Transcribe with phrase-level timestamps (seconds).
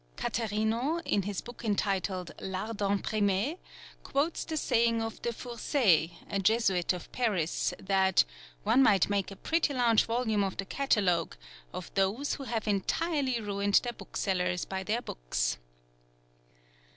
[0.17, 3.57] Catherino, in his book entitled L'Art d'Imprimer,
[4.01, 8.23] quotes the saying of De Fourcey, a Jesuit of Paris, that
[8.63, 11.35] "one might make a pretty large volume of the catalogue
[11.71, 15.59] of those who have entirely ruined their booksellers by their books."